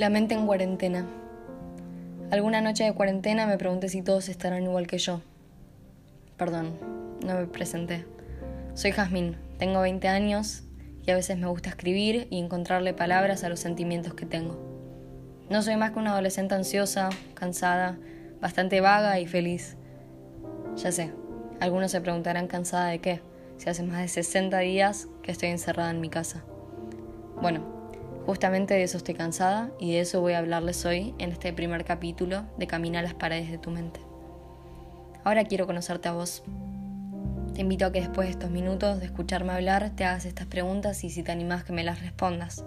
La 0.00 0.08
mente 0.08 0.32
en 0.34 0.46
cuarentena. 0.46 1.04
Alguna 2.30 2.62
noche 2.62 2.84
de 2.84 2.94
cuarentena 2.94 3.46
me 3.46 3.58
pregunté 3.58 3.90
si 3.90 4.00
todos 4.00 4.30
estarán 4.30 4.62
igual 4.62 4.86
que 4.86 4.96
yo. 4.96 5.20
Perdón, 6.38 6.72
no 7.22 7.34
me 7.34 7.46
presenté. 7.46 8.06
Soy 8.72 8.92
Jazmín, 8.92 9.36
tengo 9.58 9.82
20 9.82 10.08
años 10.08 10.62
y 11.06 11.10
a 11.10 11.16
veces 11.16 11.36
me 11.36 11.48
gusta 11.48 11.68
escribir 11.68 12.28
y 12.30 12.38
encontrarle 12.38 12.94
palabras 12.94 13.44
a 13.44 13.50
los 13.50 13.60
sentimientos 13.60 14.14
que 14.14 14.24
tengo. 14.24 14.58
No 15.50 15.60
soy 15.60 15.76
más 15.76 15.90
que 15.90 15.98
una 15.98 16.12
adolescente 16.12 16.54
ansiosa, 16.54 17.10
cansada, 17.34 17.98
bastante 18.40 18.80
vaga 18.80 19.20
y 19.20 19.26
feliz. 19.26 19.76
Ya 20.76 20.92
sé, 20.92 21.12
algunos 21.60 21.90
se 21.90 22.00
preguntarán 22.00 22.46
cansada 22.46 22.86
de 22.86 23.00
qué, 23.00 23.20
si 23.58 23.68
hace 23.68 23.82
más 23.82 24.00
de 24.00 24.08
60 24.08 24.60
días 24.60 25.08
que 25.22 25.30
estoy 25.30 25.50
encerrada 25.50 25.90
en 25.90 26.00
mi 26.00 26.08
casa. 26.08 26.42
Bueno, 27.42 27.79
Justamente 28.26 28.74
de 28.74 28.82
eso 28.82 28.98
estoy 28.98 29.14
cansada 29.14 29.70
y 29.78 29.92
de 29.92 30.00
eso 30.00 30.20
voy 30.20 30.34
a 30.34 30.38
hablarles 30.38 30.84
hoy 30.84 31.14
en 31.18 31.32
este 31.32 31.52
primer 31.52 31.84
capítulo 31.84 32.44
de 32.58 32.66
Camina 32.66 33.00
a 33.00 33.02
las 33.02 33.14
paredes 33.14 33.50
de 33.50 33.58
tu 33.58 33.70
mente. 33.70 34.00
Ahora 35.24 35.44
quiero 35.44 35.66
conocerte 35.66 36.08
a 36.08 36.12
vos. 36.12 36.42
Te 37.54 37.62
invito 37.62 37.86
a 37.86 37.92
que 37.92 38.00
después 38.00 38.28
de 38.28 38.32
estos 38.32 38.50
minutos 38.50 39.00
de 39.00 39.06
escucharme 39.06 39.52
hablar 39.52 39.90
te 39.96 40.04
hagas 40.04 40.26
estas 40.26 40.46
preguntas 40.46 41.02
y 41.02 41.10
si 41.10 41.22
te 41.22 41.32
animás 41.32 41.64
que 41.64 41.72
me 41.72 41.82
las 41.82 42.00
respondas. 42.00 42.64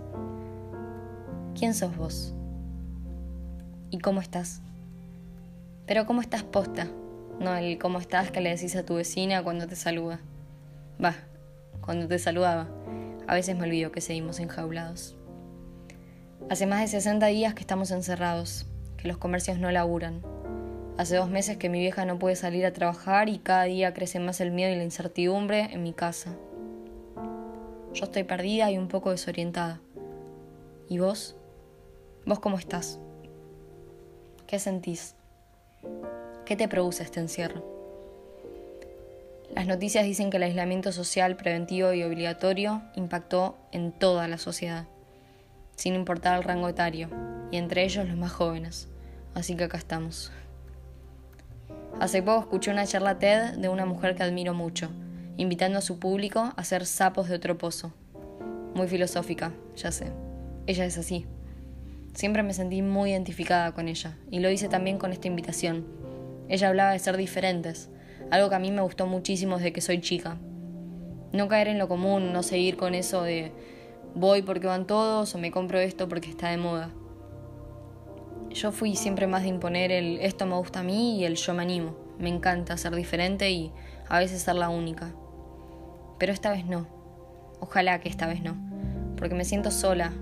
¿Quién 1.58 1.74
sos 1.74 1.96
vos? 1.96 2.34
¿Y 3.90 4.00
cómo 4.00 4.22
estás? 4.22 4.62
Pero 5.86 6.06
¿cómo 6.06 6.22
estás 6.22 6.44
posta? 6.44 6.88
No 7.40 7.56
el 7.56 7.78
cómo 7.78 8.00
estás 8.00 8.32
que 8.32 8.42
le 8.42 8.50
decís 8.50 8.76
a 8.76 8.86
tu 8.86 8.96
vecina 8.96 9.44
cuando 9.44 9.68
te 9.68 9.76
saluda. 9.76 10.20
Va, 11.04 11.16
cuando 11.82 12.08
te 12.08 12.18
saludaba. 12.20 12.68
A 13.28 13.36
veces 13.36 13.56
me 13.56 13.64
olvido 13.64 13.92
que 13.92 14.02
seguimos 14.02 14.40
enjaulados. 14.40 15.16
Hace 16.50 16.68
más 16.68 16.82
de 16.82 16.88
60 16.88 17.26
días 17.28 17.54
que 17.54 17.62
estamos 17.62 17.90
encerrados, 17.90 18.66
que 18.98 19.08
los 19.08 19.18
comercios 19.18 19.58
no 19.60 19.72
laburan. 19.72 20.22
Hace 20.98 21.16
dos 21.16 21.30
meses 21.30 21.58
que 21.58 21.70
mi 21.70 21.80
vieja 21.80 22.06
no 22.06 22.20
puede 22.20 22.36
salir 22.36 22.66
a 22.66 22.74
trabajar 22.74 23.30
y 23.30 23.40
cada 23.40 23.64
día 23.64 23.94
crece 23.94 24.20
más 24.20 24.42
el 24.42 24.52
miedo 24.52 24.72
y 24.72 24.76
la 24.76 24.84
incertidumbre 24.84 25.70
en 25.72 25.82
mi 25.82 25.94
casa. 25.94 26.36
Yo 27.94 28.06
estoy 28.06 28.24
perdida 28.24 28.70
y 28.70 28.78
un 28.78 28.90
poco 28.90 29.12
desorientada. 29.12 29.80
¿Y 30.90 31.00
vos? 31.00 31.38
¿Vos 32.26 32.40
cómo 32.40 32.60
estás? 32.60 33.00
¿Qué 34.46 34.60
sentís? 34.60 35.16
¿Qué 36.46 36.56
te 36.58 36.68
produce 36.68 37.04
este 37.04 37.22
encierro? 37.22 37.64
Las 39.56 39.66
noticias 39.66 40.04
dicen 40.04 40.30
que 40.30 40.38
el 40.38 40.44
aislamiento 40.44 40.92
social 40.92 41.38
preventivo 41.38 41.94
y 41.94 42.04
obligatorio 42.04 42.84
impactó 42.96 43.56
en 43.72 43.92
toda 43.94 44.28
la 44.28 44.38
sociedad 44.38 44.88
sin 45.76 45.96
importar 45.96 46.38
el 46.38 46.44
rango 46.44 46.70
etario, 46.70 47.10
y 47.52 47.58
entre 47.58 47.84
ellos 47.84 48.08
los 48.08 48.18
más 48.18 48.32
jóvenes. 48.32 48.88
Así 49.34 49.56
que 49.56 49.66
acá 49.66 49.78
estamos. 49.78 50.32
Hace 52.00 52.22
poco 52.24 52.42
escuché 52.42 52.72
una 52.72 52.88
charla 52.88 53.20
TED 53.20 53.58
de 53.58 53.70
una 53.70 53.86
mujer 53.86 54.16
que 54.16 54.24
admiro 54.24 54.54
mucho, 54.54 54.90
invitando 55.38 55.80
a 55.80 55.82
su 55.82 56.00
público 56.00 56.54
a 56.56 56.64
ser 56.64 56.86
sapos 56.86 57.30
de 57.30 57.36
otro 57.36 57.58
pozo. 57.58 57.94
Muy 58.74 58.88
filosófica, 58.88 59.52
ya 59.76 59.92
sé. 59.92 60.12
Ella 60.66 60.86
es 60.86 60.98
así. 60.98 61.26
Siempre 62.14 62.44
me 62.44 62.54
sentí 62.54 62.82
muy 62.82 63.12
identificada 63.12 63.72
con 63.74 63.88
ella, 63.88 64.18
y 64.30 64.40
lo 64.40 64.50
hice 64.50 64.70
también 64.70 64.98
con 64.98 65.12
esta 65.12 65.28
invitación. 65.28 65.86
Ella 66.50 66.70
hablaba 66.70 66.92
de 66.92 67.00
ser 67.00 67.18
diferentes, 67.18 67.90
algo 68.32 68.50
que 68.50 68.56
a 68.56 68.60
mí 68.60 68.72
me 68.72 68.82
gustó 68.82 69.08
muchísimo 69.08 69.58
desde 69.58 69.74
que 69.74 69.82
soy 69.82 70.02
chica. 70.02 70.38
No 71.32 71.48
caer 71.48 71.68
en 71.68 71.80
lo 71.80 71.88
común, 71.88 72.34
no 72.34 72.44
seguir 72.44 72.78
con 72.78 72.94
eso 72.94 73.24
de 73.24 73.52
voy 74.16 74.42
porque 74.42 74.68
van 74.68 74.86
todos 74.86 75.34
o 75.34 75.38
me 75.38 75.52
compro 75.52 75.80
esto 75.80 76.08
porque 76.08 76.30
está 76.30 76.50
de 76.50 76.58
moda. 76.58 76.90
Yo 78.52 78.72
fui 78.72 78.96
siempre 78.96 79.26
más 79.26 79.44
de 79.44 79.50
imponer 79.50 79.92
el 79.92 80.20
esto 80.20 80.46
me 80.46 80.56
gusta 80.56 80.82
a 80.82 80.84
mí 80.84 81.20
y 81.20 81.26
el 81.26 81.36
yo 81.36 81.54
me 81.54 81.64
animo. 81.64 81.96
Me 82.20 82.30
encanta 82.30 82.78
ser 82.78 82.96
diferente 82.96 83.50
y 83.50 83.72
a 84.08 84.20
veces 84.20 84.44
ser 84.44 84.56
la 84.56 84.70
única. 84.70 85.12
Pero 86.20 86.32
esta 86.32 86.52
vez 86.52 86.66
no. 86.66 86.88
Ojalá 87.60 88.00
que 88.00 88.10
esta 88.10 88.28
vez 88.28 88.44
no. 88.44 88.56
Porque 89.18 89.34
me 89.34 89.46
siento 89.46 89.72
sola, 89.72 90.14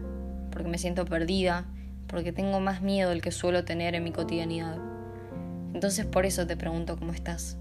porque 0.51 0.69
me 0.69 0.77
siento 0.77 1.05
perdida, 1.05 1.65
porque 2.07 2.31
tengo 2.31 2.59
más 2.59 2.81
miedo 2.81 3.09
del 3.09 3.21
que 3.21 3.31
suelo 3.31 3.65
tener 3.65 3.95
en 3.95 4.03
mi 4.03 4.11
cotidianidad. 4.11 4.77
Entonces 5.73 6.05
por 6.05 6.25
eso 6.25 6.47
te 6.47 6.55
pregunto 6.55 6.97
cómo 6.97 7.11
estás. 7.11 7.57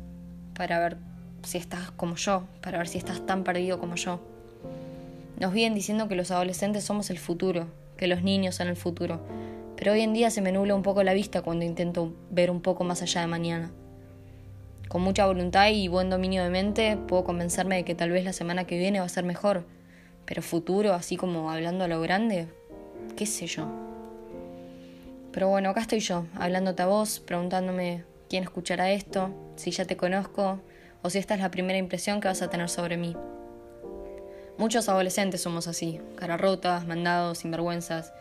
Para 0.54 0.78
ver 0.78 0.98
si 1.42 1.58
estás 1.58 1.90
como 1.92 2.14
yo, 2.14 2.44
para 2.60 2.78
ver 2.78 2.86
si 2.86 2.98
estás 2.98 3.26
tan 3.26 3.42
perdido 3.42 3.80
como 3.80 3.96
yo. 3.96 4.20
Nos 5.40 5.54
vienen 5.54 5.74
diciendo 5.74 6.06
que 6.06 6.16
los 6.16 6.30
adolescentes 6.30 6.84
somos 6.84 7.08
el 7.08 7.18
futuro, 7.18 7.66
que 7.96 8.06
los 8.06 8.22
niños 8.22 8.56
son 8.56 8.68
el 8.68 8.76
futuro, 8.76 9.22
pero 9.74 9.92
hoy 9.92 10.02
en 10.02 10.12
día 10.12 10.30
se 10.30 10.42
me 10.42 10.52
nubla 10.52 10.74
un 10.74 10.82
poco 10.82 11.02
la 11.02 11.14
vista 11.14 11.40
cuando 11.40 11.64
intento 11.64 12.12
ver 12.30 12.50
un 12.50 12.60
poco 12.60 12.84
más 12.84 13.00
allá 13.00 13.22
de 13.22 13.26
mañana. 13.26 13.72
Con 14.88 15.00
mucha 15.00 15.24
voluntad 15.24 15.70
y 15.70 15.88
buen 15.88 16.10
dominio 16.10 16.44
de 16.44 16.50
mente 16.50 16.98
puedo 17.08 17.24
convencerme 17.24 17.76
de 17.76 17.84
que 17.86 17.94
tal 17.94 18.10
vez 18.10 18.22
la 18.22 18.34
semana 18.34 18.66
que 18.66 18.76
viene 18.76 19.00
va 19.00 19.06
a 19.06 19.08
ser 19.08 19.24
mejor, 19.24 19.64
pero 20.26 20.42
futuro, 20.42 20.92
así 20.92 21.16
como 21.16 21.50
hablando 21.50 21.84
a 21.84 21.88
lo 21.88 22.02
grande, 22.02 22.46
qué 23.16 23.24
sé 23.24 23.46
yo. 23.46 23.66
Pero 25.32 25.48
bueno, 25.48 25.70
acá 25.70 25.80
estoy 25.80 26.00
yo, 26.00 26.26
hablándote 26.34 26.82
a 26.82 26.86
vos, 26.86 27.18
preguntándome 27.18 28.04
quién 28.28 28.42
escuchará 28.42 28.90
esto, 28.90 29.30
si 29.56 29.70
ya 29.70 29.86
te 29.86 29.96
conozco 29.96 30.60
o 31.00 31.08
si 31.08 31.16
esta 31.16 31.32
es 31.32 31.40
la 31.40 31.50
primera 31.50 31.78
impresión 31.78 32.20
que 32.20 32.28
vas 32.28 32.42
a 32.42 32.50
tener 32.50 32.68
sobre 32.68 32.98
mí. 32.98 33.16
Muchos 34.60 34.90
adolescentes 34.90 35.40
somos 35.40 35.68
así, 35.68 36.02
cara 36.16 36.36
rotas, 36.36 36.86
mandados, 36.86 37.38
sinvergüenzas. 37.38 38.12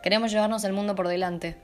Queremos 0.00 0.30
llevarnos 0.30 0.62
el 0.62 0.72
mundo 0.72 0.94
por 0.94 1.08
delante. 1.08 1.56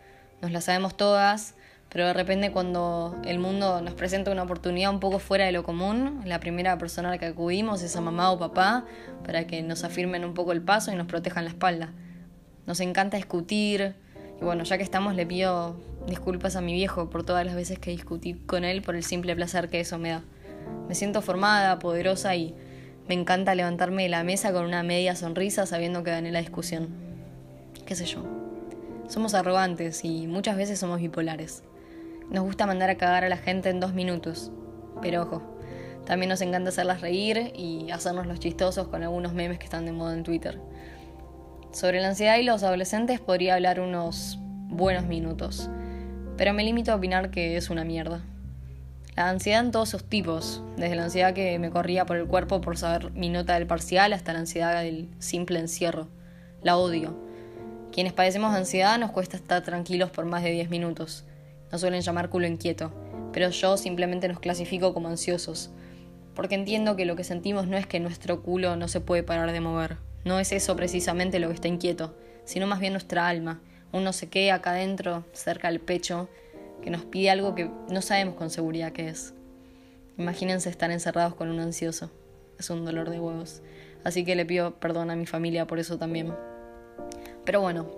Nos 0.43 0.51
la 0.51 0.61
sabemos 0.61 0.97
todas, 0.97 1.55
pero 1.89 2.05
de 2.05 2.15
repente 2.15 2.51
cuando 2.51 3.17
el 3.25 3.39
mundo 3.39 3.81
nos 3.81 3.95
presenta 3.95 4.33
una 4.33 4.43
oportunidad 4.43 4.91
un 4.91 4.99
poco 4.99 5.21
fuera 5.21 5.45
de 5.45 5.53
lo 5.53 5.63
común, 5.63 6.23
la 6.25 6.41
primera 6.41 6.77
persona 6.79 7.11
a 7.11 7.13
la 7.13 7.19
que 7.19 7.27
acudimos 7.27 7.81
es 7.83 7.95
a 7.95 8.01
mamá 8.01 8.33
o 8.33 8.41
papá 8.41 8.87
para 9.25 9.47
que 9.47 9.63
nos 9.63 9.85
afirmen 9.85 10.25
un 10.25 10.35
poco 10.35 10.51
el 10.51 10.63
paso 10.63 10.91
y 10.91 10.97
nos 10.97 11.07
protejan 11.07 11.45
la 11.45 11.51
espalda. 11.51 11.93
Nos 12.67 12.81
encanta 12.81 13.19
discutir 13.19 13.95
y 14.41 14.45
bueno, 14.45 14.65
ya 14.65 14.79
que 14.79 14.83
estamos 14.83 15.15
le 15.15 15.27
pido 15.27 15.77
disculpas 16.09 16.57
a 16.57 16.61
mi 16.61 16.73
viejo 16.73 17.09
por 17.09 17.23
todas 17.23 17.47
las 17.47 17.55
veces 17.55 17.79
que 17.79 17.93
discutí 17.93 18.35
con 18.35 18.65
él 18.65 18.83
por 18.83 18.97
el 18.97 19.05
simple 19.05 19.37
placer 19.37 19.69
que 19.69 19.79
eso 19.79 19.97
me 19.97 20.09
da. 20.09 20.23
Me 20.89 20.97
siento 20.97 21.23
formada, 21.23 21.79
poderosa 21.79 22.35
y 22.35 22.57
me 23.09 23.15
encanta 23.15 23.55
levantarme 23.55 24.03
de 24.03 24.11
la 24.11 24.23
mesa 24.23 24.53
con 24.53 24.67
una 24.67 24.83
media 24.83 25.17
sonrisa 25.17 25.65
sabiendo 25.65 26.05
que 26.05 26.11
gané 26.11 26.31
la 26.31 26.41
discusión. 26.41 26.89
¿Qué 27.87 27.95
sé 27.95 28.05
yo? 28.05 28.23
Somos 29.09 29.33
arrogantes 29.33 30.05
y 30.05 30.27
muchas 30.27 30.59
veces 30.59 30.79
somos 30.79 31.01
bipolares. 31.01 31.63
Nos 32.31 32.45
gusta 32.45 32.67
mandar 32.67 32.91
a 32.91 32.97
cagar 32.97 33.25
a 33.25 33.31
la 33.31 33.39
gente 33.39 33.71
en 33.71 33.81
dos 33.81 33.95
minutos. 33.95 34.53
Pero 35.01 35.23
ojo, 35.23 35.43
también 36.05 36.29
nos 36.29 36.43
encanta 36.43 36.69
hacerlas 36.69 37.01
reír 37.01 37.53
y 37.57 37.91
hacernos 37.91 38.27
los 38.27 38.41
chistosos 38.41 38.89
con 38.89 39.03
algunos 39.03 39.33
memes 39.33 39.59
que 39.59 39.65
están 39.65 39.87
de 39.87 39.93
moda 39.93 40.13
en 40.13 40.23
Twitter. 40.23 40.61
Sobre 41.73 42.01
la 42.01 42.09
ansiedad 42.09 42.37
y 42.37 42.43
los 42.43 42.63
adolescentes 42.63 43.21
podría 43.21 43.55
hablar 43.55 43.81
unos 43.81 44.39
buenos 44.69 45.07
minutos, 45.07 45.71
pero 46.37 46.53
me 46.53 46.65
limito 46.65 46.93
a 46.93 46.97
opinar 46.97 47.31
que 47.31 47.57
es 47.57 47.71
una 47.71 47.85
mierda. 47.85 48.23
La 49.19 49.31
ansiedad 49.31 49.65
en 49.65 49.73
todos 49.73 49.89
sus 49.89 50.05
tipos, 50.05 50.63
desde 50.77 50.95
la 50.95 51.03
ansiedad 51.03 51.35
que 51.35 51.59
me 51.59 51.71
corría 51.71 52.07
por 52.07 52.19
el 52.19 52.29
cuerpo 52.29 52.61
por 52.61 52.79
saber 52.79 53.11
mi 53.15 53.31
nota 53.31 53.55
del 53.55 53.67
parcial 53.67 54.13
hasta 54.13 54.33
la 54.33 54.39
ansiedad 54.39 54.81
del 54.81 55.09
simple 55.19 55.59
encierro. 55.59 56.07
La 56.63 56.77
odio. 56.77 57.19
Quienes 57.91 58.13
padecemos 58.13 58.55
ansiedad 58.55 58.97
nos 58.97 59.11
cuesta 59.11 59.37
estar 59.37 59.65
tranquilos 59.65 60.11
por 60.11 60.25
más 60.25 60.45
de 60.45 60.53
10 60.53 60.71
minutos. 60.71 61.25
Nos 61.73 61.81
suelen 61.81 62.03
llamar 62.03 62.31
culo 62.31 62.47
inquieto, 62.47 62.93
pero 63.33 63.51
yo 63.51 63.77
simplemente 63.77 64.29
nos 64.29 64.39
clasifico 64.39 64.95
como 64.95 65.09
ansiosos. 65.09 65.71
Porque 66.37 66.55
entiendo 66.55 66.95
que 66.95 67.05
lo 67.05 67.17
que 67.17 67.25
sentimos 67.25 67.67
no 67.67 67.77
es 67.77 67.89
que 67.89 67.99
nuestro 67.99 68.45
culo 68.45 68.77
no 68.77 68.87
se 68.87 69.01
puede 69.01 69.25
parar 69.25 69.51
de 69.51 69.61
mover. 69.61 69.97
No 70.25 70.39
es 70.39 70.53
eso 70.53 70.77
precisamente 70.77 71.41
lo 71.41 71.49
que 71.49 71.55
está 71.55 71.67
inquieto, 71.67 72.15
sino 72.45 72.69
más 72.69 72.79
bien 72.79 72.93
nuestra 72.93 73.27
alma, 73.27 73.61
un 73.91 74.05
no 74.05 74.13
sé 74.13 74.53
acá 74.53 74.71
adentro, 74.71 75.25
cerca 75.33 75.67
del 75.67 75.81
pecho, 75.81 76.29
que 76.83 76.91
nos 76.91 77.05
pide 77.05 77.31
algo 77.31 77.55
que 77.55 77.71
no 77.89 78.03
sabemos 78.03 78.35
con 78.35 78.51
seguridad 78.51 78.93
qué 78.93 79.09
es. 79.09 79.35
Imagínense 80.17 80.69
estar 80.69 80.91
encerrados 80.91 81.35
con 81.35 81.49
un 81.49 81.61
ansioso. 81.61 82.11
Es 82.59 82.71
un 82.71 82.85
dolor 82.85 83.11
de 83.11 83.21
huevos. 83.21 83.63
Así 84.05 84.25
que 84.25 84.35
le 84.37 84.47
pido 84.47 84.75
perdón 84.81 85.11
a 85.11 85.17
mi 85.17 85.27
familia 85.27 85.67
por 85.67 85.79
eso 85.79 85.99
también. 85.99 86.35
Pero 87.45 87.61
bueno, 87.61 87.91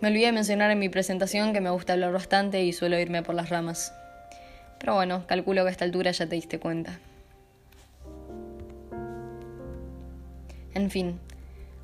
me 0.00 0.08
olvidé 0.08 0.26
de 0.26 0.32
mencionar 0.32 0.70
en 0.70 0.78
mi 0.78 0.88
presentación 0.88 1.52
que 1.52 1.60
me 1.60 1.70
gusta 1.70 1.94
hablar 1.94 2.12
bastante 2.12 2.62
y 2.62 2.72
suelo 2.72 2.98
irme 2.98 3.22
por 3.22 3.34
las 3.34 3.48
ramas. 3.48 3.92
Pero 4.78 4.94
bueno, 4.94 5.26
calculo 5.26 5.62
que 5.62 5.68
a 5.68 5.72
esta 5.72 5.84
altura 5.84 6.10
ya 6.10 6.26
te 6.26 6.34
diste 6.34 6.58
cuenta. 6.58 6.98
En 10.74 10.90
fin, 10.90 11.18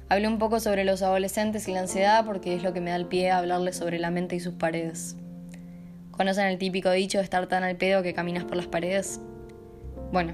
hablé 0.09 0.29
un 0.29 0.39
poco 0.39 0.61
sobre 0.61 0.85
los 0.85 1.03
adolescentes 1.03 1.69
y 1.69 1.73
la 1.73 1.81
ansiedad 1.81 2.25
porque 2.25 2.55
es 2.55 2.63
lo 2.63 2.73
que 2.73 2.81
me 2.81 2.91
da 2.91 2.97
el 2.97 3.07
pie 3.07 3.31
a 3.31 3.39
hablarles 3.39 3.77
sobre 3.77 3.99
la 3.99 4.11
mente 4.11 4.37
y 4.37 4.41
sus 4.41 4.55
paredes. 4.55 5.17
¿Conocen 6.19 6.47
el 6.47 6.59
típico 6.59 6.91
dicho 6.91 7.19
de 7.19 7.25
estar 7.25 7.47
tan 7.47 7.63
al 7.63 7.77
pedo 7.77 8.03
que 8.03 8.13
caminas 8.13 8.43
por 8.43 8.57
las 8.57 8.67
paredes? 8.67 9.21
Bueno, 10.11 10.33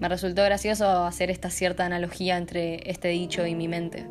me 0.00 0.08
resultó 0.08 0.42
gracioso 0.42 1.04
hacer 1.04 1.30
esta 1.30 1.48
cierta 1.48 1.86
analogía 1.86 2.36
entre 2.36 2.90
este 2.90 3.06
dicho 3.06 3.46
y 3.46 3.54
mi 3.54 3.68
mente. 3.68 4.08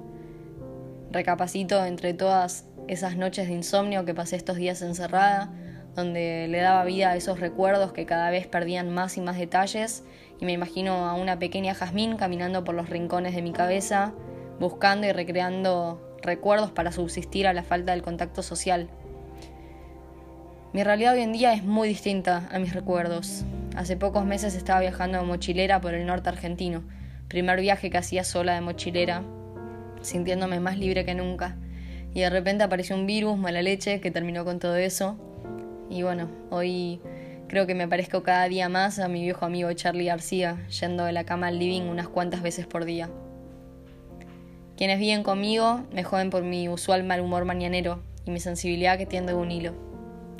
Recapacito 1.11 1.83
entre 1.83 2.13
todas 2.13 2.65
esas 2.87 3.17
noches 3.17 3.49
de 3.49 3.55
insomnio 3.55 4.05
que 4.05 4.13
pasé 4.13 4.37
estos 4.37 4.55
días 4.55 4.81
encerrada, 4.81 5.51
donde 5.95 6.47
le 6.47 6.61
daba 6.61 6.85
vida 6.85 7.09
a 7.09 7.17
esos 7.17 7.41
recuerdos 7.41 7.91
que 7.91 8.05
cada 8.05 8.29
vez 8.29 8.47
perdían 8.47 8.89
más 8.89 9.17
y 9.17 9.21
más 9.21 9.37
detalles, 9.37 10.05
y 10.39 10.45
me 10.45 10.53
imagino 10.53 11.09
a 11.09 11.13
una 11.13 11.39
pequeña 11.39 11.73
Jazmín 11.73 12.15
caminando 12.15 12.63
por 12.63 12.73
los 12.73 12.87
rincones 12.87 13.35
de 13.35 13.41
mi 13.41 13.51
cabeza, 13.51 14.13
buscando 14.61 15.07
y 15.07 15.11
recreando 15.11 16.17
recuerdos 16.21 16.71
para 16.71 16.93
subsistir 16.93 17.47
a 17.47 17.53
la 17.53 17.63
falta 17.63 17.91
del 17.91 18.01
contacto 18.01 18.43
social. 18.43 18.89
Mi 20.71 20.83
realidad 20.83 21.15
hoy 21.15 21.21
en 21.21 21.33
día 21.33 21.53
es 21.53 21.63
muy 21.63 21.87
distinta 21.87 22.47
a 22.51 22.59
mis 22.59 22.75
recuerdos. 22.75 23.43
Hace 23.75 23.97
pocos 23.97 24.23
meses 24.23 24.53
estaba 24.53 24.81
viajando 24.81 25.17
de 25.17 25.23
mochilera 25.25 25.81
por 25.81 25.95
el 25.95 26.05
norte 26.05 26.29
argentino, 26.29 26.83
primer 27.27 27.59
viaje 27.59 27.89
que 27.89 27.97
hacía 27.97 28.23
sola 28.23 28.53
de 28.53 28.61
mochilera, 28.61 29.23
sintiéndome 30.01 30.59
más 30.59 30.77
libre 30.77 31.05
que 31.05 31.15
nunca. 31.15 31.57
Y 32.13 32.19
de 32.19 32.29
repente 32.29 32.63
apareció 32.63 32.95
un 32.95 33.07
virus, 33.07 33.35
mala 33.35 33.63
leche, 33.63 33.99
que 33.99 34.11
terminó 34.11 34.45
con 34.45 34.59
todo 34.59 34.75
eso. 34.75 35.17
Y 35.89 36.03
bueno, 36.03 36.29
hoy 36.51 37.01
creo 37.47 37.65
que 37.65 37.73
me 37.73 37.87
parezco 37.87 38.21
cada 38.21 38.47
día 38.47 38.69
más 38.69 38.99
a 38.99 39.07
mi 39.07 39.23
viejo 39.23 39.47
amigo 39.47 39.73
Charlie 39.73 40.05
García, 40.05 40.67
yendo 40.67 41.03
de 41.03 41.13
la 41.13 41.23
cama 41.23 41.47
al 41.47 41.57
living 41.57 41.89
unas 41.89 42.09
cuantas 42.09 42.43
veces 42.43 42.67
por 42.67 42.85
día. 42.85 43.09
Quienes 44.77 44.99
viven 44.99 45.23
conmigo 45.23 45.81
me 45.91 46.03
joden 46.03 46.29
por 46.29 46.43
mi 46.43 46.69
usual 46.69 47.03
mal 47.05 47.21
humor 47.21 47.45
mañanero 47.45 48.03
y 48.23 48.29
mi 48.29 48.39
sensibilidad 48.39 48.99
que 48.99 49.07
tiende 49.07 49.33
un 49.33 49.49
hilo. 49.49 49.88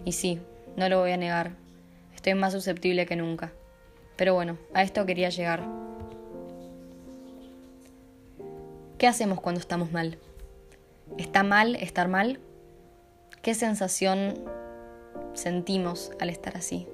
Y 0.06 0.14
sí, 0.14 0.40
no 0.76 0.90
lo 0.90 1.00
voy 1.00 1.12
a 1.12 1.18
negar, 1.18 1.52
estoy 2.16 2.34
más 2.34 2.54
susceptible 2.54 3.06
que 3.06 3.16
nunca. 3.16 3.52
Pero 4.16 4.34
bueno, 4.34 4.58
a 4.74 4.84
esto 4.84 5.06
quería 5.06 5.30
llegar. 5.30 5.64
¿Qué 8.98 9.08
hacemos 9.08 9.40
cuando 9.40 9.62
estamos 9.62 9.92
mal? 9.92 10.18
¿Está 11.18 11.44
mal 11.44 11.76
estar 11.76 12.08
mal? 12.08 12.40
¿Qué 13.42 13.54
sensación 13.54 14.34
sentimos 15.34 16.12
al 16.20 16.30
estar 16.30 16.58
así? 16.58 16.86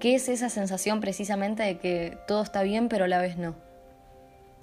¿Qué 0.00 0.14
es 0.14 0.28
esa 0.28 0.50
sensación 0.50 1.00
precisamente 1.00 1.62
de 1.62 1.78
que 1.78 2.18
todo 2.26 2.42
está 2.42 2.62
bien 2.62 2.88
pero 2.88 3.06
a 3.06 3.08
la 3.08 3.20
vez 3.20 3.38
no? 3.38 3.54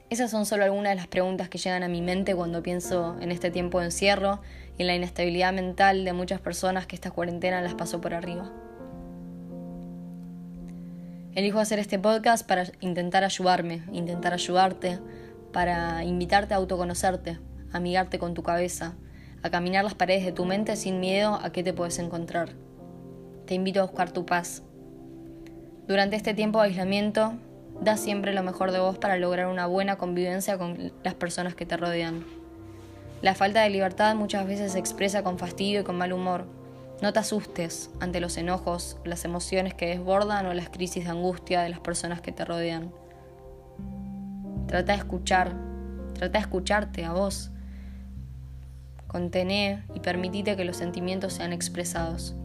Esas 0.10 0.32
son 0.32 0.48
solo 0.48 0.64
algunas 0.64 0.92
de 0.92 0.96
las 0.96 1.06
preguntas 1.06 1.50
que 1.50 1.60
llegan 1.60 1.84
a 1.84 1.88
mi 1.88 2.02
mente 2.02 2.36
cuando 2.36 2.64
pienso 2.64 3.16
en 3.22 3.32
este 3.32 3.52
tiempo 3.52 3.80
de 3.80 3.86
encierro 3.86 4.42
y 4.76 4.82
en 4.82 4.88
la 4.88 4.96
inestabilidad 4.96 5.54
mental 5.54 6.04
de 6.04 6.14
muchas 6.14 6.42
personas 6.42 6.88
que 6.88 6.96
esta 6.96 7.12
cuarentena 7.12 7.62
las 7.62 7.76
pasó 7.76 8.02
por 8.02 8.16
arriba. 8.16 8.52
Elijo 11.36 11.60
hacer 11.60 11.78
este 11.78 12.00
podcast 12.00 12.46
para 12.46 12.64
intentar 12.80 13.24
ayudarme, 13.24 13.84
intentar 13.92 14.34
ayudarte, 14.34 15.00
para 15.54 16.04
invitarte 16.04 16.56
a 16.56 16.58
autoconocerte, 16.58 17.38
a 17.72 17.78
amigarte 17.78 18.18
con 18.18 18.34
tu 18.34 18.42
cabeza, 18.42 18.96
a 19.44 19.52
caminar 19.52 19.84
las 19.84 19.94
paredes 19.94 20.26
de 20.26 20.32
tu 20.32 20.44
mente 20.44 20.76
sin 20.76 21.00
miedo 21.00 21.40
a 21.44 21.52
qué 21.52 21.62
te 21.62 21.72
puedes 21.72 22.00
encontrar. 22.00 22.50
Te 23.46 23.54
invito 23.54 23.80
a 23.80 23.84
buscar 23.84 24.12
tu 24.12 24.26
paz. 24.26 24.64
Durante 25.88 26.16
este 26.16 26.34
tiempo 26.34 26.60
de 26.60 26.70
aislamiento, 26.70 27.36
Da 27.82 27.96
siempre 27.96 28.34
lo 28.34 28.44
mejor 28.44 28.72
de 28.72 28.80
vos 28.80 28.98
para 28.98 29.18
lograr 29.18 29.48
una 29.48 29.66
buena 29.66 29.98
convivencia 29.98 30.58
con 30.58 30.92
las 31.04 31.14
personas 31.14 31.56
que 31.56 31.66
te 31.66 31.78
rodean. 31.78 32.26
La 33.22 33.36
falta 33.36 33.62
de 33.62 33.70
libertad 33.70 34.16
muchas 34.16 34.46
veces 34.46 34.74
se 34.74 34.80
expresa 34.80 35.24
con 35.24 35.38
fastidio 35.38 35.82
y 35.82 35.84
con 35.84 35.98
mal 35.98 36.12
humor. 36.12 36.46
No 37.02 37.14
te 37.14 37.20
asustes 37.20 37.90
ante 38.02 38.20
los 38.20 38.38
enojos, 38.38 38.98
las 39.06 39.24
emociones 39.24 39.74
que 39.74 39.88
desbordan 39.88 40.46
o 40.46 40.54
las 40.54 40.70
crisis 40.70 41.06
de 41.06 41.12
angustia 41.12 41.62
de 41.62 41.70
las 41.70 41.80
personas 41.80 42.20
que 42.20 42.34
te 42.34 42.44
rodean. 42.44 42.92
Trata 44.68 44.92
de 44.92 44.98
escuchar, 44.98 45.56
trata 46.14 46.38
de 46.38 46.40
escucharte 46.40 47.06
a 47.06 47.14
vos. 47.14 47.52
Contené 49.08 49.84
y 49.96 50.02
permitite 50.02 50.58
que 50.58 50.66
los 50.66 50.76
sentimientos 50.76 51.34
sean 51.34 51.54
expresados. 51.54 52.36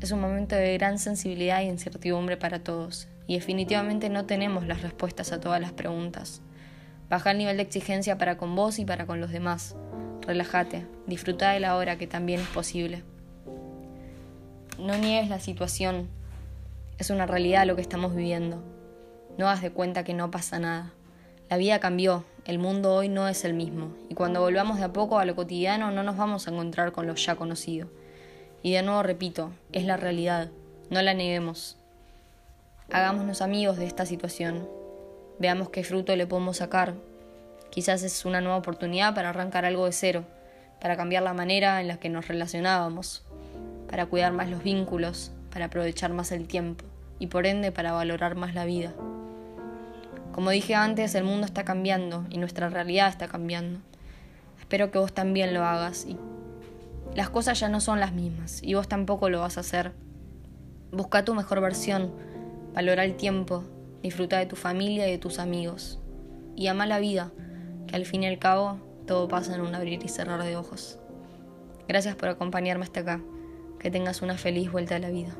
Es 0.00 0.12
un 0.12 0.20
momento 0.20 0.54
de 0.54 0.74
gran 0.78 0.98
sensibilidad 0.98 1.62
y 1.62 1.66
incertidumbre 1.66 2.36
para 2.36 2.60
todos, 2.60 3.08
y 3.26 3.34
definitivamente 3.34 4.08
no 4.08 4.26
tenemos 4.26 4.66
las 4.66 4.82
respuestas 4.82 5.32
a 5.32 5.40
todas 5.40 5.60
las 5.60 5.72
preguntas. 5.72 6.42
Baja 7.08 7.30
el 7.30 7.38
nivel 7.38 7.56
de 7.56 7.62
exigencia 7.62 8.18
para 8.18 8.36
con 8.36 8.56
vos 8.56 8.78
y 8.78 8.84
para 8.84 9.06
con 9.06 9.20
los 9.20 9.30
demás. 9.30 9.76
Relájate, 10.22 10.86
disfruta 11.06 11.52
de 11.52 11.60
la 11.60 11.76
hora 11.76 11.98
que 11.98 12.06
también 12.06 12.40
es 12.40 12.48
posible. 12.48 13.04
No 14.78 14.96
niegues 14.96 15.28
la 15.28 15.40
situación, 15.40 16.08
es 16.98 17.10
una 17.10 17.26
realidad 17.26 17.66
lo 17.66 17.76
que 17.76 17.82
estamos 17.82 18.14
viviendo. 18.14 18.62
No 19.38 19.46
hagas 19.48 19.62
de 19.62 19.70
cuenta 19.70 20.02
que 20.02 20.14
no 20.14 20.30
pasa 20.30 20.58
nada. 20.58 20.92
La 21.48 21.58
vida 21.58 21.78
cambió, 21.78 22.24
el 22.44 22.58
mundo 22.58 22.94
hoy 22.94 23.08
no 23.08 23.28
es 23.28 23.44
el 23.44 23.54
mismo, 23.54 23.94
y 24.08 24.14
cuando 24.14 24.40
volvamos 24.40 24.78
de 24.78 24.84
a 24.84 24.92
poco 24.92 25.18
a 25.18 25.24
lo 25.24 25.36
cotidiano 25.36 25.90
no 25.92 26.02
nos 26.02 26.16
vamos 26.16 26.46
a 26.46 26.50
encontrar 26.50 26.90
con 26.92 27.06
lo 27.06 27.14
ya 27.14 27.36
conocido. 27.36 27.88
Y 28.62 28.72
de 28.72 28.82
nuevo 28.82 29.02
repito, 29.02 29.52
es 29.72 29.84
la 29.84 29.96
realidad, 29.96 30.50
no 30.90 31.02
la 31.02 31.14
neguemos. 31.14 31.78
Hagámonos 32.92 33.42
amigos 33.42 33.78
de 33.78 33.84
esta 33.84 34.06
situación, 34.06 34.68
veamos 35.40 35.70
qué 35.70 35.82
fruto 35.82 36.14
le 36.14 36.28
podemos 36.28 36.58
sacar. 36.58 36.94
Quizás 37.68 38.04
es 38.04 38.24
una 38.24 38.40
nueva 38.40 38.58
oportunidad 38.58 39.12
para 39.12 39.30
arrancar 39.30 39.64
algo 39.64 39.86
de 39.86 39.92
cero, 39.92 40.24
para 40.80 40.96
cambiar 40.96 41.24
la 41.24 41.34
manera 41.34 41.80
en 41.80 41.88
la 41.88 41.98
que 41.98 42.08
nos 42.08 42.28
relacionábamos, 42.28 43.24
para 43.88 44.06
cuidar 44.06 44.32
más 44.32 44.48
los 44.48 44.62
vínculos, 44.62 45.32
para 45.50 45.64
aprovechar 45.64 46.12
más 46.12 46.30
el 46.30 46.46
tiempo 46.46 46.84
y 47.18 47.26
por 47.26 47.46
ende 47.46 47.72
para 47.72 47.90
valorar 47.90 48.36
más 48.36 48.54
la 48.54 48.64
vida. 48.64 48.92
Como 50.30 50.50
dije 50.50 50.76
antes, 50.76 51.16
el 51.16 51.24
mundo 51.24 51.44
está 51.44 51.64
cambiando 51.64 52.24
y 52.30 52.38
nuestra 52.38 52.68
realidad 52.68 53.08
está 53.08 53.26
cambiando. 53.26 53.80
Espero 54.60 54.92
que 54.92 54.98
vos 54.98 55.12
también 55.12 55.54
lo 55.54 55.64
hagas 55.64 56.06
y 56.06 56.16
las 57.16 57.30
cosas 57.30 57.58
ya 57.58 57.68
no 57.68 57.80
son 57.80 57.98
las 57.98 58.12
mismas 58.12 58.62
y 58.62 58.74
vos 58.74 58.86
tampoco 58.86 59.28
lo 59.28 59.40
vas 59.40 59.56
a 59.56 59.60
hacer. 59.60 59.92
Busca 60.92 61.24
tu 61.24 61.34
mejor 61.34 61.60
versión, 61.60 62.12
valora 62.76 63.04
el 63.04 63.16
tiempo, 63.16 63.64
disfruta 64.02 64.38
de 64.38 64.44
tu 64.44 64.54
familia 64.54 65.08
y 65.08 65.10
de 65.12 65.18
tus 65.18 65.38
amigos. 65.38 65.98
Y 66.56 66.66
ama 66.66 66.84
la 66.84 67.00
vida, 67.00 67.32
que 67.86 67.96
al 67.96 68.04
fin 68.04 68.22
y 68.22 68.26
al 68.26 68.38
cabo 68.38 68.78
todo 69.06 69.28
pasa 69.28 69.54
en 69.54 69.62
un 69.62 69.74
abrir 69.74 70.04
y 70.04 70.08
cerrar 70.08 70.44
de 70.44 70.56
ojos. 70.56 70.98
Gracias 71.88 72.16
por 72.16 72.28
acompañarme 72.28 72.84
hasta 72.84 73.00
acá. 73.00 73.20
Que 73.78 73.90
tengas 73.90 74.20
una 74.20 74.36
feliz 74.36 74.70
vuelta 74.70 74.96
a 74.96 74.98
la 74.98 75.08
vida. 75.08 75.34